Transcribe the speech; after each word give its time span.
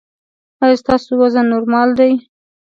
ایا 0.63 0.79
ستاسو 0.81 1.11
وزن 1.21 1.45
نورمال 1.53 1.89
دی؟ 1.97 2.11